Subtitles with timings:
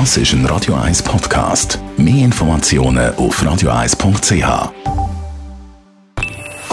[0.00, 1.78] Das ist ein Radio 1 Podcast.
[1.96, 4.72] Mehr Informationen auf radio1.ch.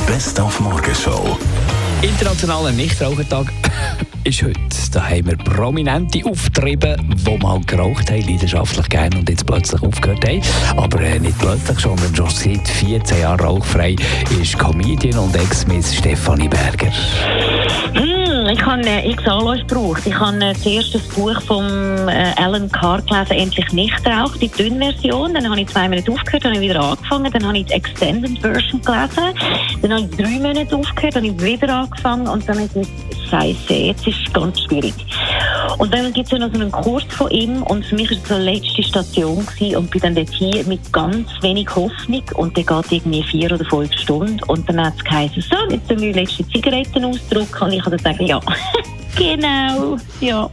[0.07, 1.37] Best auf Morgenshow.
[2.01, 3.53] Internationaler Nichtrauchertag
[4.23, 4.59] ist heute.
[4.91, 10.27] Da haben wir Prominente auftrieben, die mal geraucht haben, leidenschaftlich gerne und jetzt plötzlich aufgehört
[10.27, 10.41] haben.
[10.75, 13.97] Aber äh, nicht plötzlich, sondern schon seit 14 Jahren rauchfrei
[14.41, 16.91] ist Comedian und Ex-Miss Stefanie Berger.
[18.51, 20.01] Ich habe äh, x Anläufe gebraucht.
[20.05, 21.65] Ich habe äh, zuerst das Buch von
[22.09, 25.33] äh, Alan Carr gelesen, «Endlich nicht raucht», die dünne Version.
[25.33, 27.31] Dann habe ich zwei Monate aufgehört, habe ich wieder angefangen.
[27.31, 29.39] Dann habe ich die Extended Version gelesen.
[29.81, 32.73] Dann habe ich drei Monate aufgehört, dann habe ich wieder angefangen und dann habe ich
[32.73, 34.93] gesagt, Scheiße, jetzt ist es ganz schwierig.
[35.77, 38.17] Und dann gibt es ja noch so einen Kurs von ihm und für mich war
[38.27, 42.55] so eine letzte Station gewesen und bin dann dort hier mit ganz wenig Hoffnung und
[42.55, 46.01] der geht irgendwie vier oder fünf Stunden und dann hat es geheißen, so, jetzt tun
[46.01, 48.39] wir die letzte Zigaretten ausdrucken und ich habe dann sagen, ja,
[49.15, 50.49] genau, ja.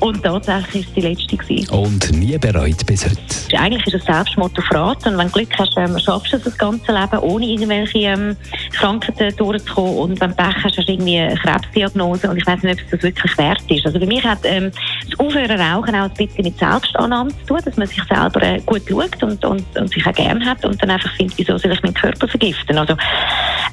[0.00, 1.36] Und tatsächlich war es die letzte.
[1.36, 1.70] Gewesen.
[1.70, 3.16] Und nie bereut bis heute.
[3.58, 5.06] Eigentlich ist es Selbstmord auf Rat.
[5.06, 8.36] Und wenn du Glück hast, ähm, schaffst du es das ganze Leben, ohne irgendwelche ähm,
[8.72, 9.96] Krankheiten durchzukommen.
[9.96, 12.30] Und wenn du Pech hast, hast du irgendwie eine Krebsdiagnose.
[12.30, 13.86] Und ich weiß nicht, ob es das wirklich wert ist.
[13.86, 14.70] Also für mich hat ähm,
[15.08, 18.60] das Aufhören Rauchen auch ein bisschen mit Selbstannahme zu tun, dass man sich selber äh,
[18.60, 21.72] gut schaut und, und, und sich auch gern hat und dann einfach findet, wieso soll
[21.72, 22.78] ich meinen Körper vergiften?
[22.78, 22.94] Also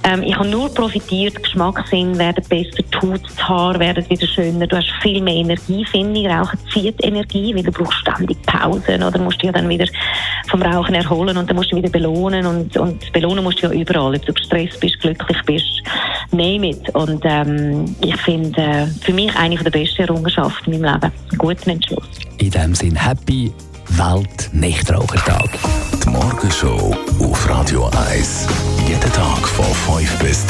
[0.04, 4.66] ähm, ich habe nur profitiert, Geschmackssinn werden besser, die Haut, das Haar werden wieder schöner,
[4.66, 6.28] du hast viel mehr Energie, finde ich.
[6.28, 9.86] Rauchen zieht Energie, weil du brauchst ständig Pausen oder musst dich ja dann wieder
[10.50, 13.74] vom Rauchen erholen und dann musst du wieder belohnen und, und belohnen musst du ja
[13.74, 15.84] überall, ob du gestresst bist, glücklich bist,
[16.32, 16.90] name it.
[16.96, 21.38] Und ähm, ich finde, äh, für mich eine der besten Errungenschaften in meinem Leben, einen
[21.38, 22.10] guten Entschluss.
[22.38, 23.52] In dem Sinn, Happy
[23.98, 25.50] Welt-Nichtrauchertag.
[26.04, 28.48] Die Morgenshow auf Radio 1.
[28.88, 29.91] Jeden Tag von 5 bis